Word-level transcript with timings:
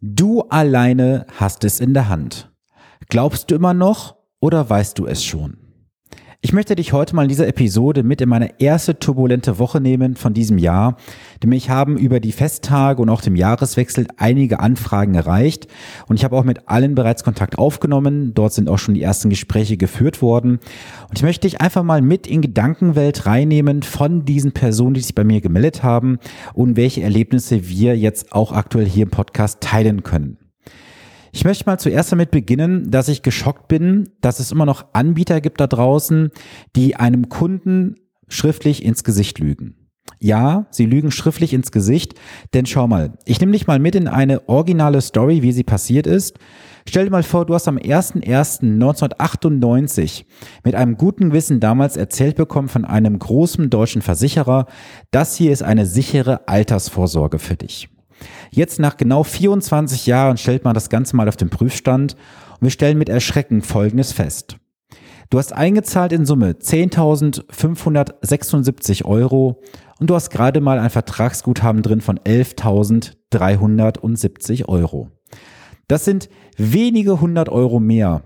Du 0.00 0.42
alleine 0.42 1.26
hast 1.38 1.64
es 1.64 1.80
in 1.80 1.94
der 1.94 2.08
Hand. 2.08 2.52
Glaubst 3.08 3.50
du 3.50 3.54
immer 3.54 3.74
noch 3.74 4.16
oder 4.40 4.68
weißt 4.68 4.98
du 4.98 5.06
es 5.06 5.24
schon? 5.24 5.63
Ich 6.44 6.52
möchte 6.52 6.76
dich 6.76 6.92
heute 6.92 7.16
mal 7.16 7.22
in 7.22 7.30
dieser 7.30 7.48
Episode 7.48 8.02
mit 8.02 8.20
in 8.20 8.28
meine 8.28 8.60
erste 8.60 8.98
turbulente 8.98 9.58
Woche 9.58 9.80
nehmen 9.80 10.14
von 10.14 10.34
diesem 10.34 10.58
Jahr. 10.58 10.98
Denn 11.42 11.48
mich 11.48 11.70
haben 11.70 11.96
über 11.96 12.20
die 12.20 12.32
Festtage 12.32 13.00
und 13.00 13.08
auch 13.08 13.22
dem 13.22 13.34
Jahreswechsel 13.34 14.08
einige 14.18 14.60
Anfragen 14.60 15.14
erreicht. 15.14 15.68
Und 16.06 16.16
ich 16.16 16.24
habe 16.24 16.36
auch 16.36 16.44
mit 16.44 16.68
allen 16.68 16.94
bereits 16.94 17.24
Kontakt 17.24 17.56
aufgenommen. 17.56 18.34
Dort 18.34 18.52
sind 18.52 18.68
auch 18.68 18.76
schon 18.76 18.92
die 18.92 19.00
ersten 19.00 19.30
Gespräche 19.30 19.78
geführt 19.78 20.20
worden. 20.20 20.60
Und 21.08 21.16
ich 21.16 21.22
möchte 21.22 21.48
dich 21.48 21.62
einfach 21.62 21.82
mal 21.82 22.02
mit 22.02 22.26
in 22.26 22.42
Gedankenwelt 22.42 23.24
reinnehmen 23.24 23.82
von 23.82 24.26
diesen 24.26 24.52
Personen, 24.52 24.92
die 24.92 25.00
sich 25.00 25.14
bei 25.14 25.24
mir 25.24 25.40
gemeldet 25.40 25.82
haben 25.82 26.18
und 26.52 26.76
welche 26.76 27.00
Erlebnisse 27.02 27.70
wir 27.70 27.96
jetzt 27.96 28.32
auch 28.32 28.52
aktuell 28.52 28.86
hier 28.86 29.04
im 29.04 29.10
Podcast 29.10 29.62
teilen 29.62 30.02
können. 30.02 30.36
Ich 31.34 31.44
möchte 31.44 31.66
mal 31.66 31.78
zuerst 31.80 32.12
damit 32.12 32.30
beginnen, 32.30 32.92
dass 32.92 33.08
ich 33.08 33.22
geschockt 33.22 33.66
bin, 33.66 34.10
dass 34.20 34.38
es 34.38 34.52
immer 34.52 34.66
noch 34.66 34.84
Anbieter 34.92 35.40
gibt 35.40 35.60
da 35.60 35.66
draußen, 35.66 36.30
die 36.76 36.94
einem 36.94 37.28
Kunden 37.28 37.96
schriftlich 38.28 38.84
ins 38.84 39.02
Gesicht 39.02 39.40
lügen. 39.40 39.74
Ja, 40.20 40.68
sie 40.70 40.86
lügen 40.86 41.10
schriftlich 41.10 41.52
ins 41.52 41.72
Gesicht, 41.72 42.14
denn 42.54 42.66
schau 42.66 42.86
mal, 42.86 43.14
ich 43.24 43.40
nehme 43.40 43.50
dich 43.50 43.66
mal 43.66 43.80
mit 43.80 43.96
in 43.96 44.06
eine 44.06 44.48
originale 44.48 45.00
Story, 45.00 45.42
wie 45.42 45.50
sie 45.50 45.64
passiert 45.64 46.06
ist. 46.06 46.38
Stell 46.88 47.06
dir 47.06 47.10
mal 47.10 47.24
vor, 47.24 47.46
du 47.46 47.54
hast 47.54 47.66
am 47.66 47.78
01.01.1998 47.78 50.26
mit 50.62 50.76
einem 50.76 50.96
guten 50.96 51.32
Wissen 51.32 51.58
damals 51.58 51.96
erzählt 51.96 52.36
bekommen 52.36 52.68
von 52.68 52.84
einem 52.84 53.18
großen 53.18 53.70
deutschen 53.70 54.02
Versicherer, 54.02 54.66
das 55.10 55.34
hier 55.34 55.50
ist 55.50 55.64
eine 55.64 55.84
sichere 55.84 56.46
Altersvorsorge 56.46 57.40
für 57.40 57.56
dich. 57.56 57.88
Jetzt 58.50 58.80
nach 58.80 58.96
genau 58.96 59.24
24 59.24 60.06
Jahren 60.06 60.36
stellt 60.36 60.64
man 60.64 60.74
das 60.74 60.90
Ganze 60.90 61.16
mal 61.16 61.28
auf 61.28 61.36
den 61.36 61.50
Prüfstand 61.50 62.16
und 62.54 62.62
wir 62.62 62.70
stellen 62.70 62.98
mit 62.98 63.08
Erschrecken 63.08 63.62
Folgendes 63.62 64.12
fest. 64.12 64.56
Du 65.30 65.38
hast 65.38 65.52
eingezahlt 65.52 66.12
in 66.12 66.26
Summe 66.26 66.52
10.576 66.52 69.04
Euro 69.04 69.60
und 69.98 70.10
du 70.10 70.14
hast 70.14 70.30
gerade 70.30 70.60
mal 70.60 70.78
ein 70.78 70.90
Vertragsguthaben 70.90 71.82
drin 71.82 72.00
von 72.00 72.18
11.370 72.18 74.68
Euro. 74.68 75.08
Das 75.88 76.04
sind 76.04 76.28
wenige 76.56 77.20
hundert 77.20 77.48
Euro 77.48 77.80
mehr, 77.80 78.22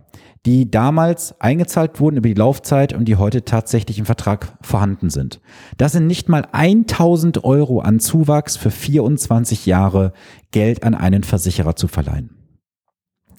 die 0.47 0.70
damals 0.70 1.39
eingezahlt 1.41 2.00
wurden 2.00 2.17
über 2.17 2.28
die 2.28 2.34
Laufzeit 2.34 2.92
und 2.92 3.06
die 3.06 3.17
heute 3.17 3.44
tatsächlich 3.44 3.98
im 3.98 4.06
Vertrag 4.06 4.56
vorhanden 4.62 5.11
sind. 5.11 5.41
Das 5.77 5.92
sind 5.92 6.06
nicht 6.06 6.28
mal 6.28 6.47
1000 6.53 7.45
Euro 7.45 7.80
an 7.80 8.00
Zuwachs 8.00 8.56
für 8.56 8.70
24 8.70 9.67
Jahre 9.67 10.12
Geld 10.50 10.84
an 10.84 10.95
einen 10.95 11.25
Versicherer 11.25 11.77
zu 11.77 11.89
verleihen. 11.89 12.30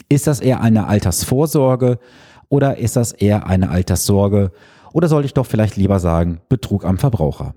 Ist 0.10 0.28
das 0.28 0.40
eher 0.40 0.62
eine 0.62 0.88
Altersvorsorge 0.88 2.00
oder 2.50 2.78
ist 2.78 2.96
das 2.96 3.12
eher 3.12 3.48
eine 3.48 3.70
Alterssorge 3.70 4.52
oder 4.92 5.08
sollte 5.08 5.28
ich 5.28 5.34
doch 5.34 5.46
vielleicht 5.46 5.78
lieber 5.78 6.00
sagen 6.00 6.42
Betrug 6.50 6.84
am 6.84 6.98
Verbraucher? 6.98 7.54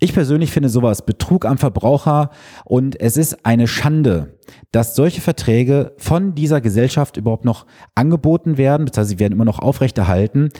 Ich 0.00 0.12
persönlich 0.12 0.50
finde 0.50 0.68
sowas 0.68 1.04
Betrug 1.04 1.44
am 1.44 1.58
Verbraucher 1.58 2.30
und 2.64 3.00
es 3.00 3.16
ist 3.16 3.44
eine 3.44 3.66
Schande, 3.66 4.37
dass 4.72 4.94
solche 4.94 5.20
Verträge 5.20 5.92
von 5.98 6.34
dieser 6.34 6.60
Gesellschaft 6.60 7.16
überhaupt 7.16 7.44
noch 7.44 7.66
angeboten 7.94 8.58
werden, 8.58 8.84
beziehungsweise 8.84 9.10
sie 9.10 9.18
werden 9.18 9.32
immer 9.32 9.44
noch 9.44 9.58
aufrechterhalten. 9.58 10.50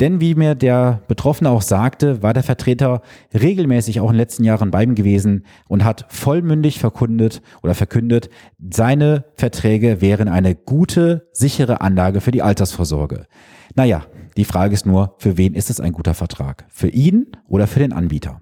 Denn 0.00 0.20
wie 0.20 0.34
mir 0.34 0.54
der 0.54 1.02
Betroffene 1.08 1.50
auch 1.50 1.62
sagte, 1.62 2.22
war 2.22 2.34
der 2.34 2.42
Vertreter 2.42 3.02
regelmäßig 3.32 4.00
auch 4.00 4.10
in 4.10 4.14
den 4.14 4.20
letzten 4.20 4.44
Jahren 4.44 4.70
bei 4.70 4.82
ihm 4.82 4.94
gewesen 4.94 5.44
und 5.68 5.84
hat 5.84 6.06
vollmündig 6.08 6.78
verkundet 6.78 7.42
oder 7.62 7.74
verkündet, 7.74 8.28
seine 8.58 9.24
Verträge 9.34 10.00
wären 10.00 10.28
eine 10.28 10.54
gute, 10.54 11.28
sichere 11.32 11.80
Anlage 11.80 12.20
für 12.20 12.32
die 12.32 12.42
Altersvorsorge. 12.42 13.26
Naja, 13.74 14.04
die 14.36 14.44
Frage 14.44 14.74
ist 14.74 14.86
nur, 14.86 15.14
für 15.18 15.36
wen 15.36 15.54
ist 15.54 15.70
es 15.70 15.80
ein 15.80 15.92
guter 15.92 16.14
Vertrag? 16.14 16.64
Für 16.68 16.88
ihn 16.88 17.26
oder 17.48 17.66
für 17.66 17.78
den 17.78 17.92
Anbieter? 17.92 18.40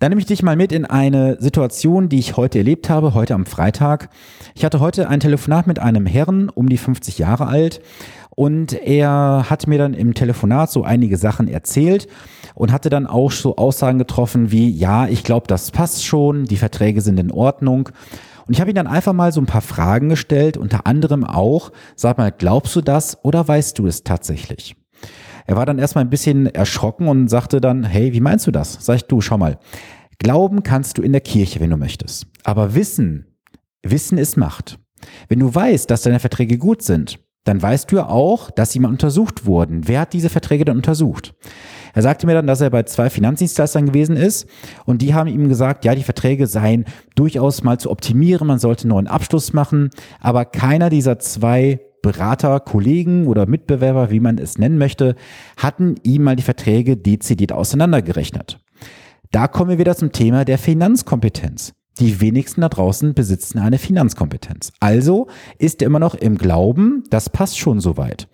Dann 0.00 0.10
nehme 0.10 0.20
ich 0.20 0.26
dich 0.26 0.44
mal 0.44 0.54
mit 0.54 0.70
in 0.70 0.84
eine 0.84 1.38
Situation, 1.40 2.08
die 2.08 2.20
ich 2.20 2.36
heute 2.36 2.58
erlebt 2.58 2.88
habe, 2.88 3.14
heute 3.14 3.34
am 3.34 3.46
Freitag. 3.46 4.10
Ich 4.54 4.64
hatte 4.64 4.78
heute 4.78 5.08
ein 5.08 5.18
Telefonat 5.18 5.66
mit 5.66 5.80
einem 5.80 6.06
Herrn, 6.06 6.50
um 6.50 6.68
die 6.68 6.78
50 6.78 7.18
Jahre 7.18 7.48
alt, 7.48 7.80
und 8.30 8.74
er 8.74 9.46
hat 9.50 9.66
mir 9.66 9.78
dann 9.78 9.94
im 9.94 10.14
Telefonat 10.14 10.70
so 10.70 10.84
einige 10.84 11.16
Sachen 11.16 11.48
erzählt 11.48 12.06
und 12.54 12.70
hatte 12.70 12.90
dann 12.90 13.08
auch 13.08 13.32
so 13.32 13.56
Aussagen 13.56 13.98
getroffen 13.98 14.52
wie, 14.52 14.70
ja, 14.70 15.08
ich 15.08 15.24
glaube, 15.24 15.48
das 15.48 15.72
passt 15.72 16.04
schon, 16.04 16.44
die 16.44 16.58
Verträge 16.58 17.00
sind 17.00 17.18
in 17.18 17.32
Ordnung. 17.32 17.88
Und 18.46 18.54
ich 18.54 18.60
habe 18.60 18.70
ihm 18.70 18.76
dann 18.76 18.86
einfach 18.86 19.12
mal 19.12 19.32
so 19.32 19.40
ein 19.40 19.46
paar 19.46 19.62
Fragen 19.62 20.08
gestellt, 20.08 20.56
unter 20.56 20.86
anderem 20.86 21.24
auch, 21.24 21.72
sag 21.96 22.18
mal, 22.18 22.30
glaubst 22.30 22.76
du 22.76 22.82
das 22.82 23.18
oder 23.24 23.48
weißt 23.48 23.76
du 23.80 23.88
es 23.88 24.04
tatsächlich? 24.04 24.76
Er 25.48 25.56
war 25.56 25.64
dann 25.64 25.78
erstmal 25.78 26.04
ein 26.04 26.10
bisschen 26.10 26.46
erschrocken 26.46 27.08
und 27.08 27.28
sagte 27.28 27.62
dann, 27.62 27.82
hey, 27.82 28.12
wie 28.12 28.20
meinst 28.20 28.46
du 28.46 28.50
das? 28.50 28.76
Sag 28.80 28.96
ich, 28.96 29.04
du, 29.04 29.22
schau 29.22 29.38
mal. 29.38 29.58
Glauben 30.18 30.62
kannst 30.62 30.98
du 30.98 31.02
in 31.02 31.12
der 31.12 31.22
Kirche, 31.22 31.58
wenn 31.58 31.70
du 31.70 31.78
möchtest. 31.78 32.26
Aber 32.44 32.74
Wissen, 32.74 33.26
Wissen 33.82 34.18
ist 34.18 34.36
Macht. 34.36 34.78
Wenn 35.26 35.38
du 35.38 35.54
weißt, 35.54 35.90
dass 35.90 36.02
deine 36.02 36.20
Verträge 36.20 36.58
gut 36.58 36.82
sind, 36.82 37.18
dann 37.44 37.62
weißt 37.62 37.90
du 37.90 37.96
ja 37.96 38.08
auch, 38.10 38.50
dass 38.50 38.72
sie 38.72 38.78
mal 38.78 38.90
untersucht 38.90 39.46
wurden. 39.46 39.88
Wer 39.88 40.00
hat 40.00 40.12
diese 40.12 40.28
Verträge 40.28 40.66
dann 40.66 40.76
untersucht? 40.76 41.34
Er 41.94 42.02
sagte 42.02 42.26
mir 42.26 42.34
dann, 42.34 42.46
dass 42.46 42.60
er 42.60 42.68
bei 42.68 42.82
zwei 42.82 43.08
Finanzdienstleistern 43.08 43.86
gewesen 43.86 44.16
ist 44.18 44.46
und 44.84 45.00
die 45.00 45.14
haben 45.14 45.30
ihm 45.30 45.48
gesagt, 45.48 45.86
ja, 45.86 45.94
die 45.94 46.02
Verträge 46.02 46.46
seien 46.46 46.84
durchaus 47.14 47.62
mal 47.64 47.80
zu 47.80 47.90
optimieren, 47.90 48.46
man 48.46 48.58
sollte 48.58 48.82
einen 48.82 48.90
neuen 48.90 49.06
Abschluss 49.06 49.54
machen, 49.54 49.88
aber 50.20 50.44
keiner 50.44 50.90
dieser 50.90 51.18
zwei 51.18 51.80
Berater, 52.02 52.60
Kollegen 52.60 53.26
oder 53.26 53.46
Mitbewerber, 53.46 54.10
wie 54.10 54.20
man 54.20 54.38
es 54.38 54.58
nennen 54.58 54.78
möchte, 54.78 55.14
hatten 55.56 55.96
ihm 56.02 56.22
mal 56.22 56.36
die 56.36 56.42
Verträge 56.42 56.96
dezidiert 56.96 57.52
auseinandergerechnet. 57.52 58.60
Da 59.30 59.48
kommen 59.48 59.70
wir 59.70 59.78
wieder 59.78 59.96
zum 59.96 60.12
Thema 60.12 60.44
der 60.44 60.58
Finanzkompetenz. 60.58 61.74
Die 61.98 62.20
wenigsten 62.20 62.60
da 62.60 62.68
draußen 62.68 63.12
besitzen 63.12 63.58
eine 63.58 63.78
Finanzkompetenz. 63.78 64.72
Also 64.80 65.26
ist 65.58 65.82
er 65.82 65.86
immer 65.86 65.98
noch 65.98 66.14
im 66.14 66.38
Glauben, 66.38 67.02
das 67.10 67.28
passt 67.28 67.58
schon 67.58 67.80
soweit. 67.80 68.28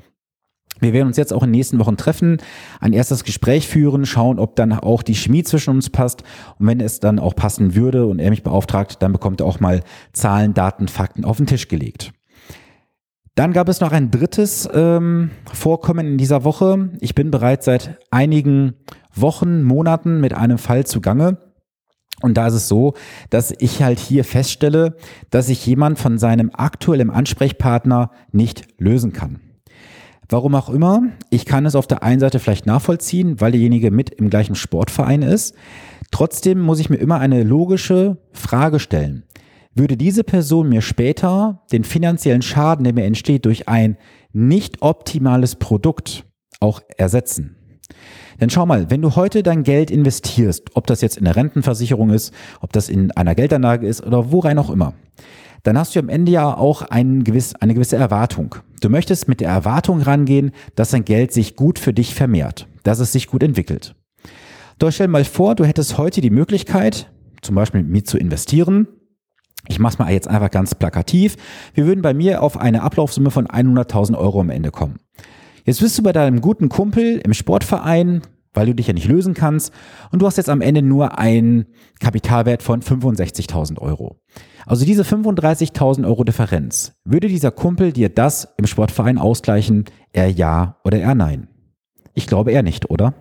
Wir 0.80 0.92
werden 0.92 1.08
uns 1.08 1.16
jetzt 1.16 1.32
auch 1.32 1.42
in 1.42 1.48
den 1.48 1.58
nächsten 1.58 1.78
Wochen 1.78 1.96
treffen, 1.96 2.38
ein 2.80 2.92
erstes 2.92 3.24
Gespräch 3.24 3.68
führen, 3.68 4.06
schauen, 4.06 4.38
ob 4.38 4.56
dann 4.56 4.72
auch 4.72 5.02
die 5.02 5.14
Chemie 5.14 5.44
zwischen 5.44 5.70
uns 5.70 5.88
passt. 5.88 6.24
Und 6.58 6.66
wenn 6.66 6.80
es 6.80 7.00
dann 7.00 7.18
auch 7.18 7.34
passen 7.34 7.74
würde 7.74 8.06
und 8.06 8.18
er 8.18 8.30
mich 8.30 8.42
beauftragt, 8.42 8.96
dann 9.00 9.12
bekommt 9.12 9.40
er 9.40 9.46
auch 9.46 9.60
mal 9.60 9.82
Zahlen, 10.12 10.52
Daten, 10.52 10.88
Fakten 10.88 11.24
auf 11.24 11.38
den 11.38 11.46
Tisch 11.46 11.68
gelegt. 11.68 12.12
Dann 13.34 13.52
gab 13.52 13.68
es 13.68 13.80
noch 13.80 13.90
ein 13.90 14.12
drittes 14.12 14.68
ähm, 14.72 15.30
Vorkommen 15.52 16.06
in 16.06 16.18
dieser 16.18 16.44
Woche. 16.44 16.90
Ich 17.00 17.16
bin 17.16 17.32
bereits 17.32 17.64
seit 17.64 17.98
einigen 18.10 18.74
Wochen, 19.12 19.64
Monaten 19.64 20.20
mit 20.20 20.34
einem 20.34 20.58
Fall 20.58 20.86
zugange. 20.86 21.38
Und 22.22 22.34
da 22.36 22.46
ist 22.46 22.54
es 22.54 22.68
so, 22.68 22.94
dass 23.30 23.52
ich 23.58 23.82
halt 23.82 23.98
hier 23.98 24.24
feststelle, 24.24 24.96
dass 25.30 25.46
sich 25.46 25.66
jemand 25.66 25.98
von 25.98 26.16
seinem 26.16 26.50
aktuellen 26.52 27.10
Ansprechpartner 27.10 28.12
nicht 28.30 28.68
lösen 28.78 29.12
kann. 29.12 29.40
Warum 30.28 30.54
auch 30.54 30.70
immer, 30.70 31.02
ich 31.30 31.44
kann 31.44 31.66
es 31.66 31.74
auf 31.74 31.88
der 31.88 32.04
einen 32.04 32.20
Seite 32.20 32.38
vielleicht 32.38 32.66
nachvollziehen, 32.66 33.40
weil 33.40 33.50
derjenige 33.50 33.90
mit 33.90 34.10
im 34.10 34.30
gleichen 34.30 34.54
Sportverein 34.54 35.22
ist. 35.22 35.54
Trotzdem 36.12 36.60
muss 36.60 36.78
ich 36.78 36.88
mir 36.88 36.96
immer 36.96 37.18
eine 37.18 37.42
logische 37.42 38.18
Frage 38.32 38.78
stellen 38.78 39.24
würde 39.74 39.96
diese 39.96 40.24
Person 40.24 40.68
mir 40.68 40.80
später 40.80 41.62
den 41.72 41.84
finanziellen 41.84 42.42
Schaden, 42.42 42.84
der 42.84 42.94
mir 42.94 43.04
entsteht, 43.04 43.44
durch 43.44 43.68
ein 43.68 43.96
nicht 44.32 44.82
optimales 44.82 45.56
Produkt 45.56 46.24
auch 46.60 46.80
ersetzen. 46.96 47.56
Denn 48.40 48.50
schau 48.50 48.66
mal, 48.66 48.90
wenn 48.90 49.02
du 49.02 49.14
heute 49.14 49.42
dein 49.42 49.62
Geld 49.62 49.90
investierst, 49.90 50.70
ob 50.74 50.86
das 50.86 51.00
jetzt 51.00 51.16
in 51.16 51.24
der 51.24 51.36
Rentenversicherung 51.36 52.10
ist, 52.10 52.32
ob 52.60 52.72
das 52.72 52.88
in 52.88 53.10
einer 53.12 53.34
Geldanlage 53.34 53.86
ist 53.86 54.04
oder 54.04 54.32
worein 54.32 54.58
auch 54.58 54.70
immer, 54.70 54.94
dann 55.62 55.78
hast 55.78 55.94
du 55.94 56.00
am 56.00 56.08
Ende 56.08 56.32
ja 56.32 56.54
auch 56.54 56.82
ein 56.82 57.24
gewiss, 57.24 57.54
eine 57.54 57.74
gewisse 57.74 57.96
Erwartung. 57.96 58.56
Du 58.80 58.90
möchtest 58.90 59.28
mit 59.28 59.40
der 59.40 59.48
Erwartung 59.48 60.02
rangehen, 60.02 60.50
dass 60.74 60.90
dein 60.90 61.04
Geld 61.04 61.32
sich 61.32 61.56
gut 61.56 61.78
für 61.78 61.94
dich 61.94 62.14
vermehrt, 62.14 62.66
dass 62.82 62.98
es 62.98 63.12
sich 63.12 63.28
gut 63.28 63.42
entwickelt. 63.42 63.94
Doch 64.78 64.90
stell 64.90 65.08
mal 65.08 65.24
vor, 65.24 65.54
du 65.54 65.64
hättest 65.64 65.96
heute 65.96 66.20
die 66.20 66.30
Möglichkeit, 66.30 67.10
zum 67.40 67.54
Beispiel 67.54 67.82
mit 67.82 67.90
mir 67.90 68.04
zu 68.04 68.18
investieren, 68.18 68.88
ich 69.68 69.78
mache 69.78 69.94
es 69.94 69.98
mal 69.98 70.12
jetzt 70.12 70.28
einfach 70.28 70.50
ganz 70.50 70.74
plakativ. 70.74 71.36
Wir 71.74 71.86
würden 71.86 72.02
bei 72.02 72.14
mir 72.14 72.42
auf 72.42 72.58
eine 72.58 72.82
Ablaufsumme 72.82 73.30
von 73.30 73.46
100.000 73.46 74.16
Euro 74.16 74.40
am 74.40 74.50
Ende 74.50 74.70
kommen. 74.70 74.98
Jetzt 75.64 75.80
bist 75.80 75.96
du 75.98 76.02
bei 76.02 76.12
deinem 76.12 76.40
guten 76.40 76.68
Kumpel 76.68 77.20
im 77.24 77.32
Sportverein, 77.32 78.22
weil 78.52 78.66
du 78.66 78.74
dich 78.74 78.86
ja 78.86 78.92
nicht 78.92 79.08
lösen 79.08 79.34
kannst, 79.34 79.72
und 80.12 80.20
du 80.20 80.26
hast 80.26 80.36
jetzt 80.36 80.50
am 80.50 80.60
Ende 80.60 80.82
nur 80.82 81.18
einen 81.18 81.66
Kapitalwert 82.00 82.62
von 82.62 82.82
65.000 82.82 83.78
Euro. 83.78 84.20
Also 84.66 84.84
diese 84.84 85.02
35.000 85.02 86.06
Euro 86.06 86.24
Differenz, 86.24 86.94
würde 87.04 87.28
dieser 87.28 87.50
Kumpel 87.50 87.92
dir 87.92 88.08
das 88.08 88.54
im 88.58 88.66
Sportverein 88.66 89.18
ausgleichen, 89.18 89.84
er 90.12 90.30
ja 90.30 90.76
oder 90.84 91.00
er 91.00 91.14
nein? 91.14 91.48
Ich 92.14 92.26
glaube 92.26 92.52
eher 92.52 92.62
nicht, 92.62 92.90
oder? 92.90 93.14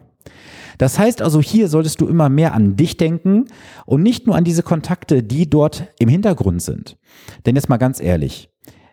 Das 0.78 1.00
heißt 1.00 1.22
also, 1.22 1.42
hier 1.42 1.68
solltest 1.68 2.02
du 2.02 2.08
immer 2.08 2.30
mehr 2.30 2.54
an 2.54 2.76
dich 2.76 2.98
denken 2.98 3.46
und 3.86 4.04
nicht 4.04 4.26
nur 4.26 4.36
an 4.36 4.44
diese 4.44 4.64
Kontakte, 4.64 5.24
die 5.24 5.50
dort 5.50 5.88
im 6.00 6.10
Hintergrund 6.10 6.62
sind. 6.62 6.98
Denn 7.46 7.56
jetzt 7.56 7.70
mal 7.70 7.78
ganz 7.78 8.02
ehrlich, 8.02 8.50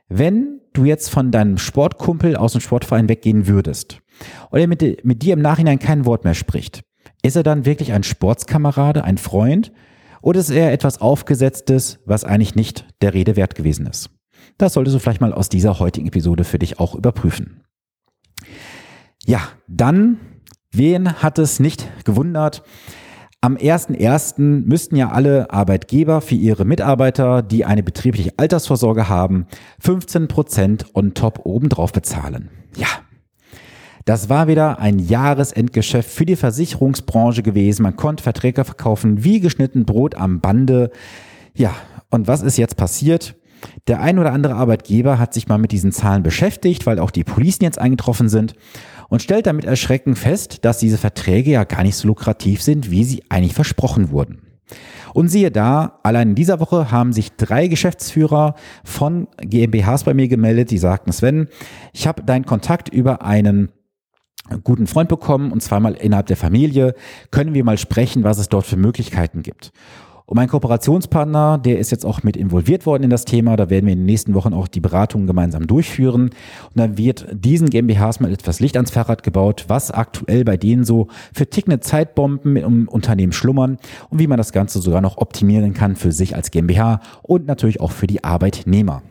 wenn 0.08 0.60
du 0.72 0.84
jetzt 0.84 1.10
von 1.10 1.30
deinem 1.30 1.58
Sportkumpel 1.58 2.36
aus 2.36 2.52
dem 2.52 2.60
Sportverein 2.60 3.08
weggehen 3.08 3.46
würdest 3.46 4.00
und 4.50 4.60
er 4.60 4.66
mit, 4.66 5.04
mit 5.04 5.22
dir 5.22 5.34
im 5.34 5.42
Nachhinein 5.42 5.78
kein 5.78 6.04
Wort 6.04 6.24
mehr 6.24 6.34
spricht, 6.34 6.82
ist 7.22 7.36
er 7.36 7.42
dann 7.42 7.66
wirklich 7.66 7.92
ein 7.92 8.02
Sportskamerade, 8.02 9.04
ein 9.04 9.18
Freund 9.18 9.72
oder 10.22 10.40
ist 10.40 10.50
er 10.50 10.72
etwas 10.72 11.00
Aufgesetztes, 11.00 11.98
was 12.04 12.24
eigentlich 12.24 12.54
nicht 12.54 12.86
der 13.02 13.14
Rede 13.14 13.36
wert 13.36 13.54
gewesen 13.54 13.86
ist? 13.86 14.10
Das 14.58 14.74
solltest 14.74 14.94
du 14.94 15.00
vielleicht 15.00 15.20
mal 15.20 15.32
aus 15.32 15.48
dieser 15.48 15.78
heutigen 15.78 16.08
Episode 16.08 16.44
für 16.44 16.58
dich 16.58 16.78
auch 16.78 16.94
überprüfen. 16.94 17.62
Ja, 19.24 19.40
dann, 19.68 20.18
wen 20.72 21.22
hat 21.22 21.38
es 21.38 21.60
nicht 21.60 21.88
gewundert? 22.04 22.62
Am 23.42 23.56
1.1. 23.56 24.66
müssten 24.66 24.96
ja 24.96 25.10
alle 25.10 25.50
Arbeitgeber 25.50 26.20
für 26.20 26.34
ihre 26.34 26.66
Mitarbeiter, 26.66 27.42
die 27.42 27.64
eine 27.64 27.82
betriebliche 27.82 28.34
Altersvorsorge 28.36 29.08
haben, 29.08 29.46
15 29.80 30.28
Prozent 30.28 30.86
on 30.94 31.14
top 31.14 31.40
obendrauf 31.44 31.92
bezahlen. 31.92 32.50
Ja, 32.76 32.88
das 34.04 34.28
war 34.28 34.46
wieder 34.46 34.78
ein 34.78 34.98
Jahresendgeschäft 34.98 36.10
für 36.10 36.26
die 36.26 36.36
Versicherungsbranche 36.36 37.42
gewesen. 37.42 37.82
Man 37.82 37.96
konnte 37.96 38.22
Verträge 38.22 38.64
verkaufen 38.64 39.24
wie 39.24 39.40
geschnitten 39.40 39.84
Brot 39.84 40.14
am 40.14 40.40
Bande. 40.40 40.90
Ja, 41.54 41.74
und 42.10 42.26
was 42.26 42.42
ist 42.42 42.58
jetzt 42.58 42.76
passiert? 42.76 43.39
Der 43.88 44.00
ein 44.00 44.18
oder 44.18 44.32
andere 44.32 44.54
Arbeitgeber 44.54 45.18
hat 45.18 45.34
sich 45.34 45.48
mal 45.48 45.58
mit 45.58 45.72
diesen 45.72 45.92
Zahlen 45.92 46.22
beschäftigt, 46.22 46.86
weil 46.86 46.98
auch 46.98 47.10
die 47.10 47.24
Policen 47.24 47.64
jetzt 47.64 47.78
eingetroffen 47.78 48.28
sind 48.28 48.54
und 49.08 49.22
stellt 49.22 49.46
damit 49.46 49.64
erschreckend 49.64 50.18
fest, 50.18 50.64
dass 50.64 50.78
diese 50.78 50.98
Verträge 50.98 51.50
ja 51.50 51.64
gar 51.64 51.82
nicht 51.82 51.96
so 51.96 52.08
lukrativ 52.08 52.62
sind, 52.62 52.90
wie 52.90 53.04
sie 53.04 53.22
eigentlich 53.28 53.54
versprochen 53.54 54.10
wurden. 54.10 54.42
Und 55.12 55.28
siehe 55.28 55.50
da, 55.50 55.98
allein 56.04 56.30
in 56.30 56.34
dieser 56.36 56.60
Woche 56.60 56.90
haben 56.92 57.12
sich 57.12 57.32
drei 57.32 57.66
Geschäftsführer 57.66 58.54
von 58.84 59.26
GmbHs 59.40 60.04
bei 60.04 60.14
mir 60.14 60.28
gemeldet, 60.28 60.70
die 60.70 60.78
sagten, 60.78 61.12
Sven, 61.12 61.48
ich 61.92 62.06
habe 62.06 62.22
deinen 62.22 62.46
Kontakt 62.46 62.88
über 62.88 63.22
einen 63.22 63.70
guten 64.64 64.86
Freund 64.86 65.08
bekommen 65.08 65.52
und 65.52 65.62
zweimal 65.62 65.94
innerhalb 65.94 66.26
der 66.26 66.36
Familie. 66.36 66.94
Können 67.30 67.54
wir 67.54 67.64
mal 67.64 67.78
sprechen, 67.78 68.24
was 68.24 68.38
es 68.38 68.48
dort 68.48 68.66
für 68.66 68.76
Möglichkeiten 68.76 69.42
gibt? 69.42 69.72
Und 70.30 70.36
mein 70.36 70.48
Kooperationspartner, 70.48 71.58
der 71.58 71.80
ist 71.80 71.90
jetzt 71.90 72.06
auch 72.06 72.22
mit 72.22 72.36
involviert 72.36 72.86
worden 72.86 73.02
in 73.02 73.10
das 73.10 73.24
Thema. 73.24 73.56
Da 73.56 73.68
werden 73.68 73.86
wir 73.86 73.94
in 73.94 73.98
den 73.98 74.06
nächsten 74.06 74.32
Wochen 74.34 74.54
auch 74.54 74.68
die 74.68 74.78
Beratungen 74.78 75.26
gemeinsam 75.26 75.66
durchführen. 75.66 76.26
Und 76.26 76.76
dann 76.76 76.96
wird 76.96 77.26
diesen 77.32 77.68
GmbHs 77.68 78.20
mal 78.20 78.32
etwas 78.32 78.60
Licht 78.60 78.76
ans 78.76 78.92
Fahrrad 78.92 79.24
gebaut, 79.24 79.64
was 79.66 79.90
aktuell 79.90 80.44
bei 80.44 80.56
denen 80.56 80.84
so 80.84 81.08
für 81.34 81.50
tickende 81.50 81.80
Zeitbomben 81.80 82.54
im 82.54 82.86
Unternehmen 82.86 83.32
schlummern 83.32 83.78
und 84.08 84.20
wie 84.20 84.28
man 84.28 84.38
das 84.38 84.52
Ganze 84.52 84.78
sogar 84.78 85.00
noch 85.00 85.18
optimieren 85.18 85.74
kann 85.74 85.96
für 85.96 86.12
sich 86.12 86.36
als 86.36 86.52
GmbH 86.52 87.00
und 87.22 87.48
natürlich 87.48 87.80
auch 87.80 87.90
für 87.90 88.06
die 88.06 88.22
Arbeitnehmer. 88.22 89.02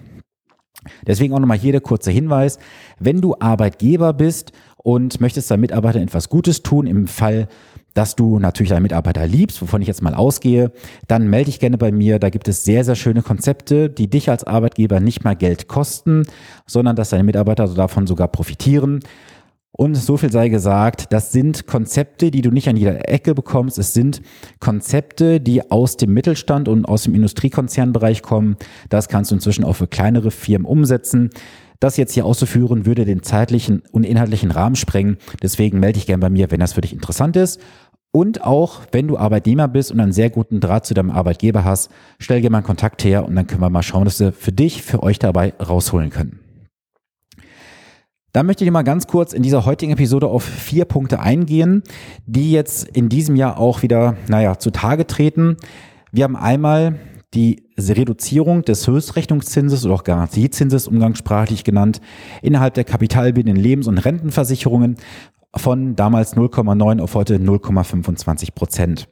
Deswegen 1.05 1.33
auch 1.33 1.39
nochmal 1.39 1.57
hier 1.57 1.73
der 1.73 1.81
kurze 1.81 2.11
Hinweis. 2.11 2.59
Wenn 2.97 3.19
du 3.19 3.35
Arbeitgeber 3.37 4.13
bist 4.13 4.53
und 4.77 5.19
möchtest 5.19 5.51
deinen 5.51 5.59
Mitarbeitern 5.59 6.03
etwas 6.03 6.29
Gutes 6.29 6.63
tun, 6.63 6.87
im 6.87 7.07
Fall 7.07 7.49
dass 7.99 8.15
du 8.15 8.39
natürlich 8.39 8.69
deine 8.69 8.79
Mitarbeiter 8.79 9.27
liebst, 9.27 9.61
wovon 9.61 9.81
ich 9.81 9.87
jetzt 9.89 10.01
mal 10.01 10.15
ausgehe, 10.15 10.71
dann 11.09 11.29
melde 11.29 11.47
dich 11.47 11.59
gerne 11.59 11.77
bei 11.77 11.91
mir. 11.91 12.17
Da 12.17 12.29
gibt 12.29 12.47
es 12.47 12.63
sehr, 12.63 12.85
sehr 12.85 12.95
schöne 12.95 13.21
Konzepte, 13.23 13.89
die 13.89 14.09
dich 14.09 14.29
als 14.29 14.45
Arbeitgeber 14.45 15.01
nicht 15.01 15.25
mal 15.25 15.35
Geld 15.35 15.67
kosten, 15.67 16.23
sondern 16.65 16.95
dass 16.95 17.09
deine 17.09 17.25
Mitarbeiter 17.25 17.67
davon 17.67 18.07
sogar 18.07 18.29
profitieren. 18.29 19.01
Und 19.73 19.95
so 19.95 20.15
viel 20.15 20.31
sei 20.31 20.47
gesagt, 20.47 21.07
das 21.11 21.33
sind 21.33 21.67
Konzepte, 21.67 22.31
die 22.31 22.41
du 22.41 22.51
nicht 22.51 22.69
an 22.69 22.77
jeder 22.77 23.09
Ecke 23.09 23.35
bekommst. 23.35 23.77
Es 23.77 23.93
sind 23.93 24.21
Konzepte, 24.61 25.41
die 25.41 25.69
aus 25.69 25.97
dem 25.97 26.13
Mittelstand 26.13 26.69
und 26.69 26.85
aus 26.85 27.03
dem 27.03 27.15
Industriekonzernbereich 27.15 28.21
kommen. 28.21 28.55
Das 28.87 29.09
kannst 29.09 29.31
du 29.31 29.35
inzwischen 29.35 29.65
auch 29.65 29.75
für 29.75 29.87
kleinere 29.87 30.31
Firmen 30.31 30.65
umsetzen. 30.65 31.31
Das 31.79 31.95
jetzt 31.95 32.13
hier 32.13 32.25
auszuführen, 32.25 32.85
würde 32.85 33.05
den 33.05 33.23
zeitlichen 33.23 33.83
und 33.91 34.03
inhaltlichen 34.03 34.51
Rahmen 34.51 34.75
sprengen. 34.75 35.17
Deswegen 35.41 35.79
melde 35.79 35.93
dich 35.93 36.07
gerne 36.07 36.19
bei 36.19 36.29
mir, 36.29 36.51
wenn 36.51 36.59
das 36.59 36.73
für 36.73 36.81
dich 36.81 36.91
interessant 36.91 37.37
ist. 37.37 37.61
Und 38.11 38.43
auch, 38.43 38.81
wenn 38.91 39.07
du 39.07 39.17
Arbeitnehmer 39.17 39.67
bist 39.67 39.91
und 39.91 39.99
einen 39.99 40.13
sehr 40.13 40.31
guten 40.31 40.59
Draht 40.59 40.85
zu 40.85 40.95
deinem 40.95 41.11
Arbeitgeber 41.11 41.63
hast, 41.63 41.91
stell 42.17 42.41
dir 42.41 42.49
mal 42.49 42.59
einen 42.59 42.65
Kontakt 42.67 43.03
her 43.03 43.25
und 43.25 43.35
dann 43.35 43.45
können 43.45 43.61
wir 43.61 43.69
mal 43.69 43.83
schauen, 43.83 44.05
dass 44.05 44.19
wir 44.19 44.33
für 44.33 44.51
dich, 44.51 44.81
für 44.81 45.03
euch 45.03 45.19
dabei 45.19 45.53
rausholen 45.59 46.09
können. 46.09 46.39
Dann 48.31 48.45
möchte 48.45 48.63
ich 48.63 48.71
mal 48.71 48.83
ganz 48.83 49.07
kurz 49.07 49.33
in 49.33 49.43
dieser 49.43 49.65
heutigen 49.65 49.91
Episode 49.91 50.27
auf 50.27 50.43
vier 50.43 50.85
Punkte 50.85 51.19
eingehen, 51.19 51.83
die 52.25 52.51
jetzt 52.51 52.87
in 52.87 53.09
diesem 53.09 53.35
Jahr 53.35 53.59
auch 53.59 53.81
wieder, 53.81 54.17
naja, 54.27 54.57
zutage 54.57 55.07
treten. 55.07 55.57
Wir 56.11 56.25
haben 56.25 56.35
einmal 56.35 56.99
die 57.33 57.63
Reduzierung 57.77 58.63
des 58.63 58.87
Höchstrechnungszinses 58.87 59.85
oder 59.85 59.95
auch 59.95 60.03
Garantiezinses 60.03 60.87
umgangssprachlich 60.87 61.63
genannt 61.63 62.01
innerhalb 62.41 62.73
der 62.73 62.83
kapitalbildenden 62.83 63.61
Lebens- 63.61 63.87
und 63.87 63.99
Rentenversicherungen 63.99 64.97
von 65.55 65.95
damals 65.95 66.35
0,9 66.35 67.01
auf 67.01 67.15
heute 67.15 67.37
0,25 67.37 68.53
Prozent. 68.53 69.09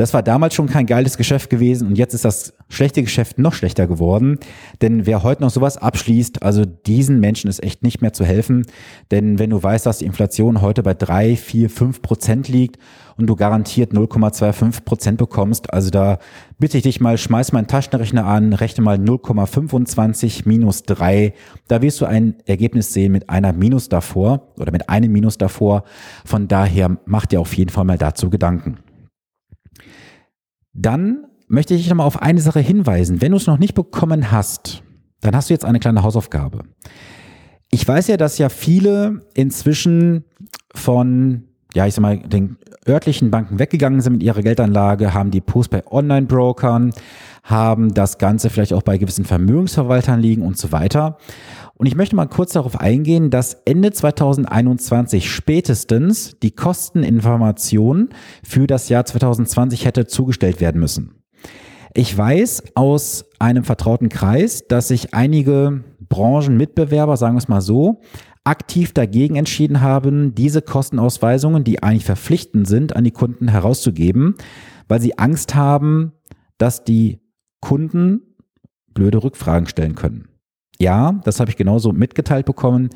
Das 0.00 0.14
war 0.14 0.22
damals 0.22 0.54
schon 0.54 0.66
kein 0.66 0.86
geiles 0.86 1.18
Geschäft 1.18 1.50
gewesen 1.50 1.88
und 1.88 1.98
jetzt 1.98 2.14
ist 2.14 2.24
das 2.24 2.54
schlechte 2.70 3.02
Geschäft 3.02 3.38
noch 3.38 3.52
schlechter 3.52 3.86
geworden. 3.86 4.38
Denn 4.80 5.04
wer 5.04 5.22
heute 5.22 5.42
noch 5.42 5.50
sowas 5.50 5.76
abschließt, 5.76 6.42
also 6.42 6.64
diesen 6.64 7.20
Menschen 7.20 7.50
ist 7.50 7.62
echt 7.62 7.82
nicht 7.82 8.00
mehr 8.00 8.14
zu 8.14 8.24
helfen. 8.24 8.64
Denn 9.10 9.38
wenn 9.38 9.50
du 9.50 9.62
weißt, 9.62 9.84
dass 9.84 9.98
die 9.98 10.06
Inflation 10.06 10.62
heute 10.62 10.82
bei 10.82 10.94
drei, 10.94 11.36
vier, 11.36 11.68
fünf 11.68 12.00
Prozent 12.00 12.48
liegt 12.48 12.78
und 13.18 13.26
du 13.26 13.36
garantiert 13.36 13.92
0,25 13.92 14.84
Prozent 14.86 15.18
bekommst, 15.18 15.70
also 15.70 15.90
da 15.90 16.18
bitte 16.58 16.78
ich 16.78 16.84
dich 16.84 17.02
mal, 17.02 17.18
schmeiß 17.18 17.52
mal 17.52 17.58
einen 17.58 17.68
Taschenrechner 17.68 18.24
an, 18.24 18.54
rechne 18.54 18.82
mal 18.82 18.96
0,25 18.96 20.44
minus 20.46 20.84
drei. 20.84 21.34
Da 21.68 21.82
wirst 21.82 22.00
du 22.00 22.06
ein 22.06 22.36
Ergebnis 22.46 22.94
sehen 22.94 23.12
mit 23.12 23.28
einer 23.28 23.52
Minus 23.52 23.90
davor 23.90 24.48
oder 24.56 24.72
mit 24.72 24.88
einem 24.88 25.12
Minus 25.12 25.36
davor. 25.36 25.84
Von 26.24 26.48
daher 26.48 26.96
mach 27.04 27.26
dir 27.26 27.42
auf 27.42 27.52
jeden 27.52 27.70
Fall 27.70 27.84
mal 27.84 27.98
dazu 27.98 28.30
Gedanken. 28.30 28.78
Dann 30.80 31.26
möchte 31.46 31.74
ich 31.74 31.88
nochmal 31.88 32.06
auf 32.06 32.22
eine 32.22 32.40
Sache 32.40 32.60
hinweisen. 32.60 33.20
Wenn 33.20 33.32
du 33.32 33.36
es 33.36 33.46
noch 33.46 33.58
nicht 33.58 33.74
bekommen 33.74 34.30
hast, 34.30 34.82
dann 35.20 35.36
hast 35.36 35.50
du 35.50 35.54
jetzt 35.54 35.64
eine 35.64 35.78
kleine 35.78 36.02
Hausaufgabe. 36.02 36.60
Ich 37.70 37.86
weiß 37.86 38.08
ja, 38.08 38.16
dass 38.16 38.38
ja 38.38 38.48
viele 38.48 39.26
inzwischen 39.34 40.24
von, 40.74 41.44
ja, 41.74 41.86
ich 41.86 41.94
sag 41.94 42.02
mal, 42.02 42.18
den 42.18 42.56
örtlichen 42.88 43.30
Banken 43.30 43.58
weggegangen 43.58 44.00
sind 44.00 44.14
mit 44.14 44.22
ihrer 44.22 44.40
Geldanlage, 44.40 45.12
haben 45.12 45.30
die 45.30 45.42
Post 45.42 45.70
bei 45.70 45.86
Online-Brokern, 45.86 46.92
haben 47.44 47.92
das 47.92 48.16
Ganze 48.16 48.48
vielleicht 48.48 48.72
auch 48.72 48.82
bei 48.82 48.96
gewissen 48.96 49.26
Vermögensverwaltern 49.26 50.18
liegen 50.18 50.42
und 50.42 50.56
so 50.56 50.72
weiter. 50.72 51.18
Und 51.80 51.86
ich 51.86 51.96
möchte 51.96 52.14
mal 52.14 52.26
kurz 52.26 52.52
darauf 52.52 52.78
eingehen, 52.78 53.30
dass 53.30 53.54
Ende 53.64 53.90
2021 53.90 55.32
spätestens 55.32 56.38
die 56.38 56.50
Kosteninformation 56.50 58.10
für 58.44 58.66
das 58.66 58.90
Jahr 58.90 59.06
2020 59.06 59.86
hätte 59.86 60.06
zugestellt 60.06 60.60
werden 60.60 60.78
müssen. 60.78 61.22
Ich 61.94 62.14
weiß 62.14 62.64
aus 62.74 63.30
einem 63.38 63.64
vertrauten 63.64 64.10
Kreis, 64.10 64.68
dass 64.68 64.88
sich 64.88 65.14
einige 65.14 65.82
Branchenmitbewerber, 66.00 67.16
sagen 67.16 67.36
wir 67.36 67.38
es 67.38 67.48
mal 67.48 67.62
so, 67.62 68.02
aktiv 68.44 68.92
dagegen 68.92 69.36
entschieden 69.36 69.80
haben, 69.80 70.34
diese 70.34 70.60
Kostenausweisungen, 70.60 71.64
die 71.64 71.82
eigentlich 71.82 72.04
verpflichtend 72.04 72.68
sind, 72.68 72.94
an 72.94 73.04
die 73.04 73.10
Kunden 73.10 73.48
herauszugeben, 73.48 74.34
weil 74.86 75.00
sie 75.00 75.16
Angst 75.16 75.54
haben, 75.54 76.12
dass 76.58 76.84
die 76.84 77.22
Kunden 77.62 78.36
blöde 78.92 79.24
Rückfragen 79.24 79.66
stellen 79.66 79.94
können. 79.94 80.26
Ja, 80.80 81.20
das 81.24 81.40
habe 81.40 81.50
ich 81.50 81.58
genauso 81.58 81.92
mitgeteilt 81.92 82.46
bekommen. 82.46 82.88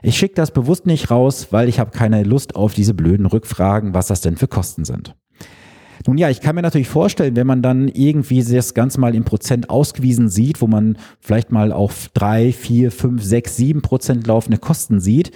Ich 0.00 0.16
schicke 0.16 0.36
das 0.36 0.52
bewusst 0.52 0.86
nicht 0.86 1.10
raus, 1.10 1.48
weil 1.50 1.68
ich 1.68 1.80
habe 1.80 1.90
keine 1.90 2.22
Lust 2.22 2.54
auf 2.54 2.72
diese 2.72 2.94
blöden 2.94 3.26
Rückfragen, 3.26 3.94
was 3.94 4.06
das 4.06 4.20
denn 4.20 4.36
für 4.36 4.46
Kosten 4.46 4.84
sind. 4.84 5.16
Nun 6.06 6.18
ja, 6.18 6.30
ich 6.30 6.40
kann 6.40 6.54
mir 6.54 6.62
natürlich 6.62 6.88
vorstellen, 6.88 7.36
wenn 7.36 7.46
man 7.46 7.62
dann 7.62 7.88
irgendwie 7.88 8.42
das 8.42 8.74
Ganze 8.74 9.00
mal 9.00 9.14
in 9.14 9.24
Prozent 9.24 9.70
ausgewiesen 9.70 10.28
sieht, 10.28 10.60
wo 10.60 10.66
man 10.66 10.98
vielleicht 11.20 11.52
mal 11.52 11.72
auf 11.72 12.08
drei, 12.14 12.52
vier, 12.52 12.90
fünf, 12.90 13.22
sechs, 13.22 13.56
sieben 13.56 13.82
Prozent 13.82 14.26
laufende 14.26 14.58
Kosten 14.58 15.00
sieht, 15.00 15.30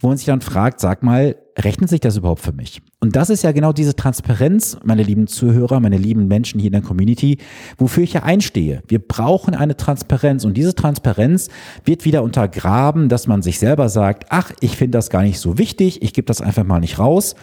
wo 0.00 0.08
man 0.08 0.16
sich 0.16 0.26
dann 0.26 0.40
fragt, 0.40 0.80
sag 0.80 1.02
mal, 1.02 1.36
rechnet 1.58 1.90
sich 1.90 2.00
das 2.00 2.16
überhaupt 2.16 2.40
für 2.40 2.52
mich? 2.52 2.82
Und 3.00 3.16
das 3.16 3.30
ist 3.30 3.42
ja 3.42 3.52
genau 3.52 3.72
diese 3.72 3.96
Transparenz, 3.96 4.78
meine 4.84 5.02
lieben 5.02 5.26
Zuhörer, 5.26 5.80
meine 5.80 5.98
lieben 5.98 6.28
Menschen 6.28 6.60
hier 6.60 6.68
in 6.68 6.72
der 6.72 6.82
Community, 6.82 7.38
wofür 7.78 8.04
ich 8.04 8.12
ja 8.12 8.22
einstehe. 8.22 8.82
Wir 8.88 9.00
brauchen 9.00 9.54
eine 9.54 9.76
Transparenz 9.76 10.44
und 10.44 10.56
diese 10.56 10.74
Transparenz 10.74 11.48
wird 11.84 12.04
wieder 12.04 12.22
untergraben, 12.22 13.08
dass 13.08 13.26
man 13.26 13.42
sich 13.42 13.58
selber 13.58 13.88
sagt, 13.88 14.26
ach, 14.30 14.52
ich 14.60 14.76
finde 14.76 14.98
das 14.98 15.10
gar 15.10 15.22
nicht 15.22 15.40
so 15.40 15.58
wichtig, 15.58 16.02
ich 16.02 16.12
gebe 16.12 16.26
das 16.26 16.40
einfach 16.40 16.64
mal 16.64 16.80
nicht 16.80 16.98
raus. 16.98 17.34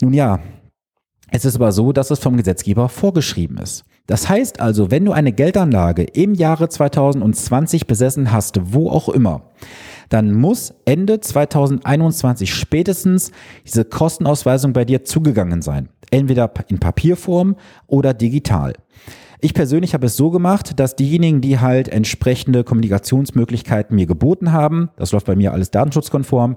Nun 0.00 0.14
ja, 0.14 0.40
es 1.30 1.44
ist 1.44 1.56
aber 1.56 1.72
so, 1.72 1.92
dass 1.92 2.10
es 2.10 2.18
vom 2.18 2.36
Gesetzgeber 2.36 2.88
vorgeschrieben 2.88 3.58
ist. 3.58 3.84
Das 4.06 4.28
heißt 4.28 4.60
also, 4.60 4.90
wenn 4.90 5.04
du 5.04 5.12
eine 5.12 5.32
Geldanlage 5.32 6.02
im 6.02 6.34
Jahre 6.34 6.68
2020 6.68 7.86
besessen 7.86 8.32
hast, 8.32 8.60
wo 8.72 8.90
auch 8.90 9.08
immer, 9.08 9.42
dann 10.10 10.34
muss 10.34 10.74
Ende 10.84 11.20
2021 11.20 12.54
spätestens 12.54 13.32
diese 13.66 13.84
Kostenausweisung 13.84 14.74
bei 14.74 14.84
dir 14.84 15.04
zugegangen 15.04 15.62
sein. 15.62 15.88
Entweder 16.10 16.52
in 16.68 16.78
Papierform 16.78 17.56
oder 17.86 18.12
digital. 18.12 18.74
Ich 19.40 19.54
persönlich 19.54 19.94
habe 19.94 20.06
es 20.06 20.16
so 20.16 20.30
gemacht, 20.30 20.78
dass 20.78 20.96
diejenigen, 20.96 21.40
die 21.40 21.58
halt 21.58 21.88
entsprechende 21.88 22.64
Kommunikationsmöglichkeiten 22.64 23.94
mir 23.94 24.06
geboten 24.06 24.52
haben, 24.52 24.90
das 24.96 25.12
läuft 25.12 25.26
bei 25.26 25.36
mir 25.36 25.52
alles 25.52 25.70
datenschutzkonform, 25.70 26.56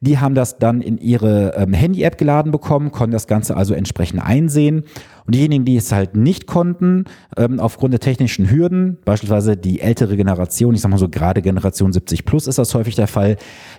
die 0.00 0.18
haben 0.18 0.34
das 0.34 0.58
dann 0.58 0.80
in 0.80 0.98
ihre 0.98 1.54
ähm, 1.56 1.72
Handy-App 1.72 2.18
geladen 2.18 2.52
bekommen, 2.52 2.92
konnten 2.92 3.12
das 3.12 3.26
Ganze 3.26 3.56
also 3.56 3.74
entsprechend 3.74 4.22
einsehen 4.22 4.84
und 5.26 5.34
diejenigen, 5.34 5.64
die 5.64 5.76
es 5.76 5.92
halt 5.92 6.16
nicht 6.16 6.46
konnten, 6.46 7.04
ähm, 7.36 7.60
aufgrund 7.60 7.92
der 7.92 8.00
technischen 8.00 8.50
Hürden, 8.50 8.98
beispielsweise 9.04 9.56
die 9.56 9.80
ältere 9.80 10.16
Generation, 10.16 10.74
ich 10.74 10.80
sag 10.80 10.90
mal 10.90 10.98
so 10.98 11.08
gerade 11.08 11.42
Generation 11.42 11.92
70 11.92 12.24
plus 12.24 12.46
ist 12.46 12.58
das 12.58 12.74
häufig 12.74 12.94
der 12.94 13.08
Fall, 13.08 13.36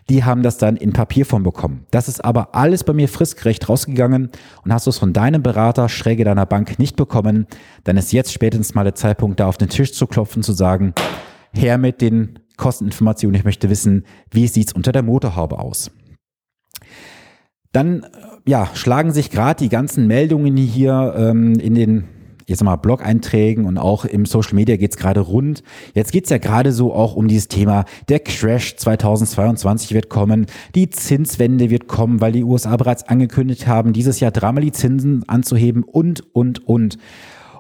die 0.10 0.24
haben 0.24 0.44
das 0.44 0.58
dann 0.58 0.76
in 0.76 0.94
Papierform 0.94 1.44
bekommen. 1.44 1.86
Das 1.92 2.08
ist 2.08 2.24
aber 2.24 2.56
alles 2.56 2.84
bei 2.84 2.94
mir 2.94 3.08
fristgerecht 3.08 3.68
rausgegangen 3.70 4.30
und 4.64 4.74
hast 4.74 4.88
du 4.88 4.90
es 4.90 4.98
von 4.98 5.14
deinem 5.14 5.44
Berater, 5.44 5.90
schräge 5.90 6.24
deiner 6.24 6.46
Bank 6.46 6.80
nicht 6.80 6.96
bekommen, 6.96 7.48
dann 7.84 7.98
ist 7.98 8.14
jetzt 8.14 8.32
spätestens 8.32 8.76
mal 8.76 8.84
der 8.84 8.96
Zeitpunkt, 8.96 9.40
da 9.40 9.48
auf 9.48 9.58
den 9.58 9.70
Tisch 9.70 9.94
zu 9.94 10.08
klopfen, 10.08 10.44
zu 10.44 10.54
sagen, 10.54 10.94
her 11.54 11.78
mit 11.78 12.02
den 12.02 12.40
Kosteninformationen, 12.58 13.36
ich 13.36 13.46
möchte 13.46 13.70
wissen, 13.70 14.06
wie 14.32 14.48
sieht's 14.48 14.74
unter 14.74 14.92
der 14.92 15.04
Motorhaube 15.04 15.60
aus. 15.60 15.92
Dann 17.72 18.06
ja, 18.46 18.70
schlagen 18.74 19.12
sich 19.12 19.30
gerade 19.30 19.64
die 19.64 19.70
ganzen 19.70 20.08
Meldungen 20.08 20.58
hier 20.58 21.14
ähm, 21.18 21.54
in 21.60 21.76
den 21.76 22.04
jetzt 22.46 22.64
mal 22.64 22.76
Blog-Einträgen 22.76 23.66
und 23.66 23.78
auch 23.78 24.06
im 24.06 24.26
Social 24.26 24.56
Media 24.56 24.76
geht's 24.76 24.98
gerade 24.98 25.22
rund. 25.22 25.64
Jetzt 25.94 26.12
geht's 26.12 26.30
ja 26.30 26.38
gerade 26.38 26.72
so 26.72 26.94
auch 26.94 27.16
um 27.16 27.28
dieses 27.28 27.48
Thema, 27.48 27.86
der 28.10 28.20
Crash 28.20 28.76
2022 28.76 29.94
wird 29.94 30.10
kommen, 30.10 30.48
die 30.76 30.90
Zinswende 30.90 31.70
wird 31.70 31.88
kommen, 31.88 32.22
weil 32.22 32.34
die 32.34 32.44
USA 32.44 32.76
bereits 32.76 33.08
angekündigt 33.08 33.68
haben, 33.68 33.94
dieses 33.94 34.20
Jahr 34.20 34.32
dreimal 34.32 34.64
die 34.64 34.72
Zinsen 34.72 35.24
anzuheben 35.28 35.84
und, 35.84 36.24
und, 36.36 36.68
und. 36.68 36.98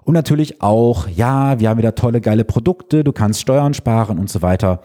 Und 0.04 0.14
natürlich 0.14 0.62
auch, 0.62 1.08
ja, 1.08 1.62
wir 1.62 1.70
haben 1.70 1.78
wieder 1.78 1.96
tolle, 1.96 2.20
geile 2.20 2.44
Produkte, 2.44 3.06
du 3.06 3.14
kannst 3.14 3.40
Steuern 3.40 3.74
sparen 3.74 4.20
und 4.20 4.30
so 4.30 4.42
weiter. 4.42 4.82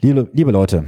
Liebe, 0.00 0.28
liebe 0.32 0.52
Leute, 0.52 0.84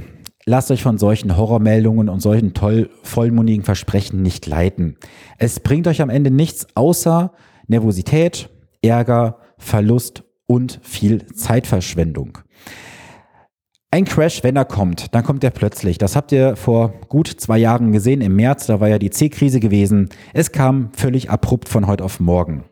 lasst 0.47 0.71
euch 0.71 0.81
von 0.81 0.97
solchen 0.97 1.37
Horrormeldungen 1.37 2.09
und 2.09 2.21
solchen 2.21 2.53
toll 2.53 2.89
vollmundigen 3.03 3.63
Versprechen 3.63 4.23
nicht 4.23 4.47
leiten. 4.47 4.97
Es 5.37 5.59
bringt 5.59 5.87
euch 5.87 6.01
am 6.01 6.09
Ende 6.09 6.31
nichts 6.31 6.65
außer 6.73 7.33
Nervosität, 7.67 8.49
Ärger, 8.81 9.39
Verlust 9.57 10.23
und 10.47 10.79
viel 10.81 11.25
Zeitverschwendung. 11.27 12.39
Ein 13.91 14.05
Crash, 14.05 14.43
wenn 14.43 14.55
er 14.55 14.65
kommt, 14.65 15.13
dann 15.13 15.23
kommt 15.23 15.43
er 15.43 15.51
plötzlich. 15.51 15.97
Das 15.97 16.15
habt 16.15 16.31
ihr 16.31 16.55
vor 16.55 16.93
gut 17.09 17.27
zwei 17.27 17.57
Jahren 17.57 17.91
gesehen 17.91 18.21
im 18.21 18.35
März, 18.35 18.67
da 18.67 18.79
war 18.79 18.87
ja 18.87 18.99
die 18.99 19.09
C-Krise 19.09 19.59
gewesen. 19.59 20.09
Es 20.33 20.51
kam 20.51 20.91
völlig 20.93 21.29
abrupt 21.29 21.67
von 21.67 21.87
heute 21.87 22.03
auf 22.03 22.19
morgen. 22.19 22.63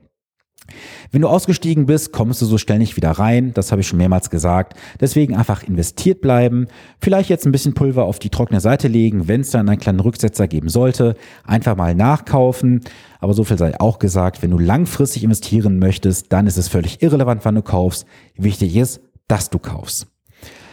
Wenn 1.11 1.21
du 1.21 1.27
ausgestiegen 1.27 1.85
bist, 1.85 2.11
kommst 2.11 2.41
du 2.41 2.45
so 2.45 2.57
schnell 2.57 2.79
nicht 2.79 2.95
wieder 2.97 3.11
rein. 3.11 3.53
Das 3.53 3.71
habe 3.71 3.81
ich 3.81 3.87
schon 3.87 3.97
mehrmals 3.97 4.29
gesagt. 4.29 4.77
Deswegen 4.99 5.35
einfach 5.35 5.63
investiert 5.63 6.21
bleiben. 6.21 6.67
Vielleicht 6.99 7.29
jetzt 7.29 7.45
ein 7.45 7.51
bisschen 7.51 7.73
Pulver 7.73 8.05
auf 8.05 8.19
die 8.19 8.29
trockene 8.29 8.59
Seite 8.59 8.87
legen, 8.87 9.27
wenn 9.27 9.41
es 9.41 9.51
dann 9.51 9.69
einen 9.69 9.79
kleinen 9.79 9.99
Rücksetzer 9.99 10.47
geben 10.47 10.69
sollte. 10.69 11.15
Einfach 11.43 11.75
mal 11.75 11.95
nachkaufen. 11.95 12.81
Aber 13.19 13.33
so 13.33 13.43
viel 13.43 13.57
sei 13.57 13.79
auch 13.79 13.99
gesagt, 13.99 14.41
wenn 14.41 14.51
du 14.51 14.59
langfristig 14.59 15.23
investieren 15.23 15.79
möchtest, 15.79 16.31
dann 16.33 16.47
ist 16.47 16.57
es 16.57 16.67
völlig 16.67 17.01
irrelevant, 17.01 17.45
wann 17.45 17.55
du 17.55 17.61
kaufst. 17.61 18.05
Wichtig 18.35 18.75
ist, 18.75 19.01
dass 19.27 19.49
du 19.49 19.59
kaufst. 19.59 20.07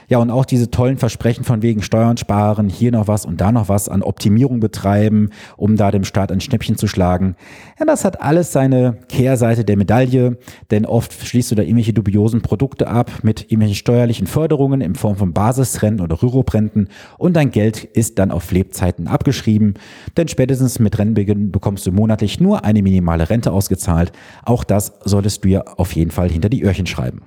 Ja, 0.08 0.18
und 0.18 0.30
auch 0.30 0.44
diese 0.44 0.70
tollen 0.70 0.98
Versprechen 0.98 1.44
von 1.44 1.62
wegen 1.62 1.82
Steuern 1.82 2.16
sparen, 2.16 2.68
hier 2.68 2.92
noch 2.92 3.08
was 3.08 3.24
und 3.24 3.40
da 3.40 3.52
noch 3.52 3.68
was 3.68 3.88
an 3.88 4.02
Optimierung 4.02 4.60
betreiben, 4.60 5.30
um 5.56 5.76
da 5.76 5.90
dem 5.90 6.04
Staat 6.04 6.32
ein 6.32 6.40
Schnäppchen 6.40 6.76
zu 6.76 6.86
schlagen. 6.86 7.36
Ja, 7.78 7.86
das 7.86 8.04
hat 8.04 8.20
alles 8.20 8.52
seine 8.52 8.98
Kehrseite 9.08 9.64
der 9.64 9.76
Medaille, 9.76 10.38
denn 10.70 10.86
oft 10.86 11.12
schließt 11.12 11.50
du 11.50 11.54
da 11.54 11.62
irgendwelche 11.62 11.92
dubiosen 11.92 12.42
Produkte 12.42 12.88
ab 12.88 13.10
mit 13.22 13.42
irgendwelchen 13.42 13.76
steuerlichen 13.76 14.26
Förderungen 14.26 14.80
in 14.80 14.94
Form 14.94 15.16
von 15.16 15.32
Basisrenten 15.32 16.04
oder 16.04 16.22
Rüruprenten 16.22 16.88
und 17.18 17.34
dein 17.34 17.50
Geld 17.50 17.84
ist 17.84 18.18
dann 18.18 18.30
auf 18.30 18.50
Lebzeiten 18.50 19.08
abgeschrieben, 19.08 19.74
denn 20.16 20.28
spätestens 20.28 20.78
mit 20.78 20.98
Rennbeginn 20.98 21.52
bekommst 21.52 21.86
du 21.86 21.92
monatlich 21.92 22.40
nur 22.40 22.64
eine 22.64 22.82
minimale 22.82 23.30
Rente 23.30 23.52
ausgezahlt. 23.52 24.12
Auch 24.44 24.64
das 24.64 24.92
solltest 25.04 25.44
du 25.44 25.48
ja 25.48 25.62
auf 25.76 25.92
jeden 25.92 26.10
Fall 26.10 26.30
hinter 26.30 26.48
die 26.48 26.62
Öhrchen 26.62 26.86
schreiben. 26.86 27.22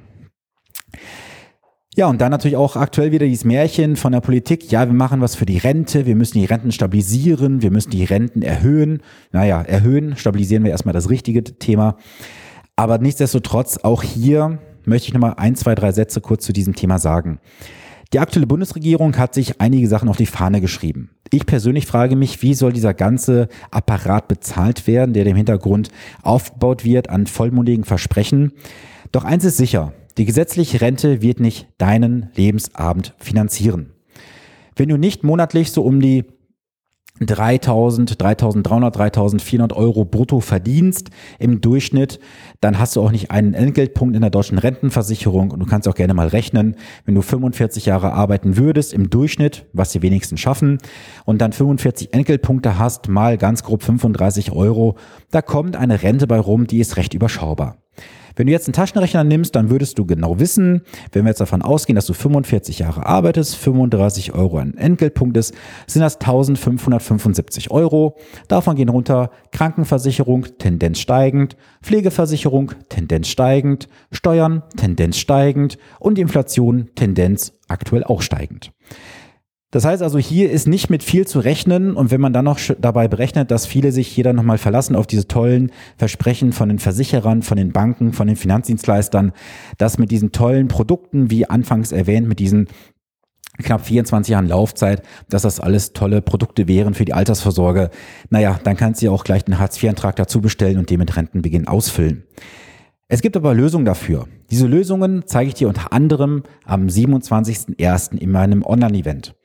Ja, 1.98 2.08
und 2.08 2.20
dann 2.20 2.32
natürlich 2.32 2.58
auch 2.58 2.76
aktuell 2.76 3.14
wieder 3.14 3.26
dieses 3.26 3.46
Märchen 3.46 3.96
von 3.96 4.12
der 4.12 4.20
Politik. 4.20 4.70
Ja, 4.70 4.86
wir 4.86 4.94
machen 4.94 5.22
was 5.22 5.36
für 5.36 5.46
die 5.46 5.58
Rente, 5.58 6.06
wir 6.06 6.18
müssen 6.18 6.38
die 6.38 6.44
Renten 6.44 6.74
stabilisieren, 6.74 7.62
wir 7.62 7.72
müssen 7.72 7.90
die 7.90 8.04
Renten 8.04 8.42
erhöhen. 8.42 9.02
Naja, 9.32 9.62
erhöhen, 9.62 10.18
stabilisieren 10.18 10.66
wir 10.66 10.72
erstmal 10.72 10.94
das 10.94 11.10
richtige 11.10 11.42
Thema. 11.42 11.96
Aber 12.76 12.98
nichtsdestotrotz, 12.98 13.78
auch 13.78 14.04
hier 14.04 14.60
möchte 14.84 15.08
ich 15.08 15.14
nochmal 15.14 15.36
ein, 15.38 15.56
zwei, 15.56 15.74
drei 15.74 15.94
Sätze 15.94 16.20
kurz 16.20 16.44
zu 16.44 16.52
diesem 16.52 16.76
Thema 16.76 17.00
sagen. 17.00 17.40
Die 18.12 18.20
aktuelle 18.20 18.46
Bundesregierung 18.46 19.18
hat 19.18 19.34
sich 19.34 19.62
einige 19.62 19.88
Sachen 19.88 20.10
auf 20.10 20.18
die 20.18 20.26
Fahne 20.26 20.60
geschrieben. 20.60 21.12
Ich 21.32 21.46
persönlich 21.46 21.86
frage 21.86 22.18
mich, 22.18 22.42
wie 22.42 22.56
soll 22.56 22.74
dieser 22.74 22.94
ganze 22.94 23.48
Apparat 23.72 24.28
bezahlt 24.28 24.86
werden, 24.86 25.14
der 25.14 25.26
im 25.26 25.38
Hintergrund 25.38 25.90
aufgebaut 26.24 26.84
wird 26.84 27.10
an 27.10 27.26
vollmundigen 27.26 27.86
Versprechen. 27.86 28.52
Doch 29.14 29.24
eins 29.24 29.46
ist 29.46 29.56
sicher, 29.56 29.94
die 30.18 30.26
gesetzliche 30.26 30.82
Rente 30.82 31.22
wird 31.22 31.40
nicht 31.40 31.68
deinen 31.78 32.30
Lebensabend 32.36 33.14
finanzieren. 33.18 33.92
Wenn 34.76 34.90
du 34.90 34.98
nicht 34.98 35.24
monatlich 35.24 35.72
so 35.72 35.84
um 35.84 36.00
die 36.00 36.26
3000, 37.22 38.22
3300, 38.22 38.98
3400 38.98 39.74
Euro 39.74 40.04
brutto 40.04 40.42
verdienst 40.42 41.12
im 41.40 41.62
Durchschnitt, 41.62 42.20
dann 42.60 42.78
hast 42.78 42.96
du 42.96 43.02
auch 43.02 43.12
nicht 43.12 43.32
einen 43.32 43.54
Entgeltpunkt 43.54 44.16
in 44.16 44.22
der 44.22 44.30
deutschen 44.30 44.58
Rentenversicherung 44.58 45.52
und 45.52 45.60
du 45.62 45.66
kannst 45.66 45.88
auch 45.88 45.96
gerne 45.96 46.14
mal 46.14 46.28
rechnen, 46.28 46.76
wenn 47.06 47.16
du 47.16 47.22
45 47.22 47.86
Jahre 47.86 48.12
arbeiten 48.12 48.58
würdest 48.58 48.94
im 48.94 49.10
Durchschnitt, 49.10 49.66
was 49.72 49.94
die 49.94 50.02
wenigsten 50.02 50.36
schaffen, 50.36 50.80
und 51.24 51.40
dann 51.40 51.54
45 51.54 52.14
Entgeltpunkte 52.14 52.78
hast, 52.78 53.08
mal 53.08 53.38
ganz 53.38 53.64
grob 53.64 53.84
35 53.84 54.52
Euro, 54.52 54.96
da 55.32 55.42
kommt 55.42 55.78
eine 55.78 56.04
Rente 56.04 56.28
bei 56.28 56.40
rum, 56.40 56.68
die 56.68 56.80
ist 56.80 56.98
recht 56.98 57.14
überschaubar. 57.14 57.85
Wenn 58.36 58.48
du 58.48 58.54
jetzt 58.54 58.68
einen 58.68 58.74
Taschenrechner 58.74 59.24
nimmst, 59.24 59.56
dann 59.56 59.70
würdest 59.70 59.98
du 59.98 60.06
genau 60.06 60.40
wissen, 60.40 60.82
wenn 61.12 61.24
wir 61.24 61.30
jetzt 61.30 61.42
davon 61.42 61.62
ausgehen, 61.62 61.96
dass 61.96 62.06
du 62.06 62.14
45 62.14 62.80
Jahre 62.80 63.06
arbeitest, 63.06 63.56
35 63.56 64.34
Euro 64.34 64.58
an 64.58 64.76
Entgeltpunkt 64.76 65.38
ist, 65.38 65.54
sind 65.88 66.02
das 66.02 66.16
1575 66.16 67.72
Euro. 67.72 68.18
Davon 68.48 68.76
gehen 68.76 68.90
runter 68.90 69.32
Krankenversicherung, 69.52 70.48
Tendenz 70.58 71.00
steigend, 71.00 71.56
Pflegeversicherung, 71.82 72.74
Tendenz 72.90 73.28
steigend, 73.30 73.88
Steuern, 74.12 74.64
Tendenz 74.76 75.18
steigend 75.18 75.78
und 76.00 76.20
Inflation, 76.20 76.90
Tendenz 76.96 77.54
aktuell 77.68 78.04
auch 78.04 78.22
steigend. 78.22 78.72
Das 79.76 79.84
heißt 79.84 80.02
also, 80.02 80.18
hier 80.18 80.52
ist 80.52 80.70
nicht 80.70 80.90
mit 80.90 81.04
viel 81.04 81.28
zu 81.28 81.42
rechnen 81.42 81.98
und 81.98 82.10
wenn 82.10 82.22
man 82.22 82.32
dann 82.32 82.46
noch 82.46 82.62
dabei 82.80 83.10
berechnet, 83.10 83.52
dass 83.52 83.66
viele 83.66 83.92
sich 83.92 84.08
hier 84.08 84.24
dann 84.24 84.38
nochmal 84.38 84.58
verlassen 84.58 84.96
auf 84.96 85.06
diese 85.06 85.28
tollen 85.28 85.70
Versprechen 85.98 86.54
von 86.54 86.70
den 86.70 86.80
Versicherern, 86.80 87.42
von 87.42 87.58
den 87.58 87.74
Banken, 87.74 88.14
von 88.14 88.28
den 88.28 88.38
Finanzdienstleistern, 88.38 89.34
dass 89.78 89.98
mit 89.98 90.12
diesen 90.12 90.32
tollen 90.32 90.70
Produkten, 90.70 91.30
wie 91.30 91.50
anfangs 91.50 91.92
erwähnt, 91.92 92.26
mit 92.26 92.40
diesen 92.40 92.70
knapp 93.62 93.86
24 93.86 94.32
Jahren 94.32 94.48
Laufzeit, 94.48 95.02
dass 95.28 95.42
das 95.42 95.60
alles 95.60 95.92
tolle 95.92 96.22
Produkte 96.22 96.70
wären 96.70 96.94
für 96.94 97.04
die 97.04 97.14
Altersvorsorge. 97.14 97.90
Naja, 98.30 98.58
dann 98.64 98.78
kannst 98.78 99.02
du 99.02 99.08
ja 99.08 99.12
auch 99.12 99.26
gleich 99.26 99.44
den 99.44 99.60
Hartz-IV-Antrag 99.60 100.16
dazu 100.16 100.40
bestellen 100.40 100.78
und 100.78 100.90
den 100.90 101.00
mit 101.00 101.18
Rentenbeginn 101.18 101.68
ausfüllen. 101.68 102.24
Es 103.10 103.22
gibt 103.22 103.36
aber 103.36 103.54
Lösungen 103.54 103.84
dafür. 103.84 104.30
Diese 104.52 104.68
Lösungen 104.68 105.24
zeige 105.26 105.50
ich 105.50 105.56
dir 105.56 105.68
unter 105.68 105.92
anderem 105.92 106.44
am 106.64 106.88
27.01. 106.88 108.18
in 108.18 108.32
meinem 108.32 108.64
Online-Event. 108.64 109.36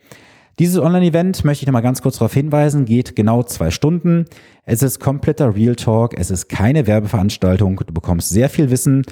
Dieses 0.60 0.78
Online-Event 0.78 1.42
möchte 1.46 1.62
ich 1.62 1.66
nochmal 1.66 1.80
ganz 1.80 2.02
kurz 2.02 2.18
darauf 2.18 2.34
hinweisen, 2.34 2.84
geht 2.84 3.16
genau 3.16 3.42
zwei 3.42 3.70
Stunden. 3.70 4.26
Es 4.66 4.82
ist 4.82 5.00
kompletter 5.00 5.54
Real 5.54 5.74
Talk, 5.74 6.12
es 6.18 6.30
ist 6.30 6.50
keine 6.50 6.86
Werbeveranstaltung, 6.86 7.80
du 7.86 7.94
bekommst 7.94 8.28
sehr 8.28 8.50
viel 8.50 8.70
Wissen 8.70 9.06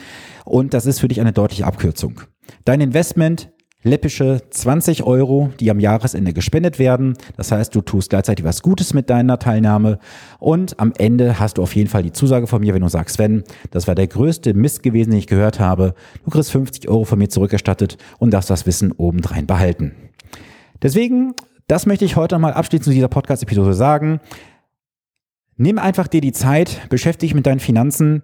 und 0.44 0.74
das 0.74 0.84
ist 0.84 1.00
für 1.00 1.08
dich 1.08 1.22
eine 1.22 1.32
deutliche 1.32 1.64
Abkürzung. 1.64 2.20
Dein 2.66 2.82
Investment 2.82 3.50
läppische 3.82 4.42
20 4.50 5.04
Euro, 5.04 5.50
die 5.58 5.70
am 5.70 5.80
Jahresende 5.80 6.34
gespendet 6.34 6.78
werden. 6.78 7.14
Das 7.38 7.50
heißt, 7.50 7.74
du 7.74 7.80
tust 7.80 8.10
gleichzeitig 8.10 8.44
was 8.44 8.60
Gutes 8.60 8.92
mit 8.92 9.08
deiner 9.08 9.38
Teilnahme 9.38 10.00
und 10.38 10.78
am 10.78 10.92
Ende 10.98 11.40
hast 11.40 11.56
du 11.56 11.62
auf 11.62 11.74
jeden 11.74 11.88
Fall 11.88 12.02
die 12.02 12.12
Zusage 12.12 12.46
von 12.46 12.60
mir, 12.60 12.74
wenn 12.74 12.82
du 12.82 12.88
sagst, 12.88 13.16
Sven, 13.16 13.42
das 13.70 13.88
war 13.88 13.94
der 13.94 14.08
größte 14.08 14.52
Mist 14.52 14.82
gewesen, 14.82 15.12
den 15.12 15.20
ich 15.20 15.26
gehört 15.26 15.60
habe. 15.60 15.94
Du 16.26 16.30
kriegst 16.30 16.52
50 16.52 16.90
Euro 16.90 17.04
von 17.04 17.18
mir 17.18 17.30
zurückerstattet 17.30 17.96
und 18.18 18.34
darfst 18.34 18.50
das 18.50 18.66
Wissen 18.66 18.92
obendrein 18.92 19.46
behalten. 19.46 20.07
Deswegen, 20.82 21.35
das 21.66 21.87
möchte 21.87 22.04
ich 22.04 22.16
heute 22.16 22.38
mal 22.38 22.52
abschließend 22.52 22.85
zu 22.85 22.90
dieser 22.90 23.08
Podcast-Episode 23.08 23.75
sagen. 23.75 24.20
Nimm 25.56 25.78
einfach 25.78 26.06
dir 26.06 26.20
die 26.20 26.32
Zeit, 26.32 26.88
beschäftige 26.88 27.28
dich 27.28 27.35
mit 27.35 27.47
deinen 27.47 27.61
Finanzen. 27.61 28.23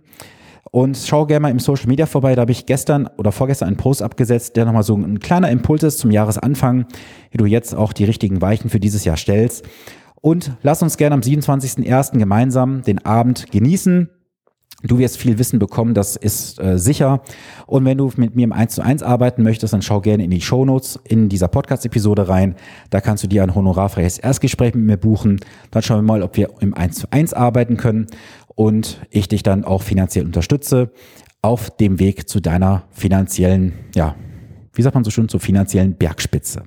Und 0.71 0.97
schau 0.97 1.27
gerne 1.27 1.41
mal 1.41 1.51
im 1.51 1.59
Social 1.59 1.89
Media 1.89 2.07
vorbei. 2.07 2.35
Da 2.35 2.43
habe 2.43 2.53
ich 2.53 2.67
gestern 2.67 3.09
oder 3.17 3.33
vorgestern 3.33 3.69
einen 3.69 3.77
Post 3.77 4.03
abgesetzt, 4.03 4.57
der 4.57 4.65
nochmal 4.65 4.83
so 4.83 4.97
ein 4.97 5.21
kleiner 5.21 5.51
Impuls 5.51 5.83
ist 5.83 5.99
zum 5.99 6.11
Jahresanfang, 6.11 6.87
wie 7.31 7.39
du 7.39 7.47
jetzt 7.47 7.75
auch 7.75 7.93
die 7.93 8.05
richtigen 8.05 8.41
Weichen 8.41 8.71
für 8.71 8.81
dieses 8.81 9.05
Jahr 9.05 9.17
stellst. 9.17 9.65
Und 10.21 10.57
lass 10.63 10.83
uns 10.83 10.97
gerne 10.97 11.15
am 11.15 11.21
27.01. 11.21 12.19
gemeinsam 12.19 12.83
den 12.83 13.05
Abend 13.05 13.51
genießen. 13.53 14.09
Du 14.87 14.99
wirst 14.99 15.17
viel 15.17 15.39
Wissen 15.39 15.59
bekommen, 15.59 15.95
das 15.95 16.15
ist 16.17 16.61
äh, 16.61 16.79
sicher. 16.79 17.23
Und 17.67 17.85
wenn 17.87 17.97
du 17.97 18.11
mit 18.17 18.37
mir 18.37 18.45
im 18.45 18.53
1 18.53 18.75
zu 18.75 18.83
1 18.83 19.03
arbeiten 19.03 19.43
möchtest, 19.43 19.73
dann 19.73 19.83
schau 19.83 20.01
gerne 20.01 20.25
in 20.25 20.31
die 20.31 20.43
Show 20.43 20.65
Notes 20.65 21.01
in 21.05 21.31
dieser 21.31 21.49
Podcast-Episode 21.49 22.29
rein. 22.29 22.55
Da 22.91 23.01
kannst 23.01 23.25
du 23.25 23.29
dir 23.29 23.43
ein 23.43 23.55
honorarfreies 23.55 24.19
Erstgespräch 24.19 24.75
mit 24.75 24.85
mir 24.85 24.97
buchen. 24.99 25.41
Dann 25.71 25.83
schauen 25.83 25.99
wir 25.99 26.03
mal, 26.03 26.23
ob 26.23 26.37
wir 26.37 26.51
im 26.61 26.75
1 26.75 26.97
zu 26.97 27.07
1 27.11 27.33
arbeiten 27.33 27.79
können 27.79 28.07
und 28.55 29.01
ich 29.11 29.29
dich 29.29 29.43
dann 29.43 29.65
auch 29.65 29.83
finanziell 29.83 30.27
unterstütze 30.27 30.91
auf 31.41 31.71
dem 31.71 31.99
Weg 31.99 32.29
zu 32.29 32.41
deiner 32.41 32.85
finanziellen, 32.91 33.73
ja, 33.95 34.15
wie 34.75 34.83
sagt 34.83 34.95
man 34.95 35.05
so 35.05 35.11
schön, 35.11 35.29
zur 35.29 35.41
finanziellen 35.41 35.95
Bergspitze. 35.95 36.65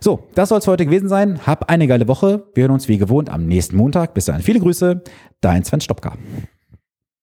So, 0.00 0.24
das 0.34 0.48
soll 0.48 0.58
es 0.58 0.66
heute 0.66 0.84
gewesen 0.84 1.08
sein. 1.08 1.46
Hab 1.46 1.70
eine 1.70 1.86
geile 1.86 2.08
Woche. 2.08 2.44
Wir 2.54 2.62
hören 2.62 2.72
uns 2.72 2.88
wie 2.88 2.98
gewohnt 2.98 3.30
am 3.30 3.46
nächsten 3.46 3.76
Montag. 3.76 4.12
Bis 4.14 4.24
dahin 4.26 4.42
viele 4.42 4.60
Grüße. 4.60 5.02
Dein 5.40 5.64
Sven 5.64 5.80
Stopka. 5.80 6.16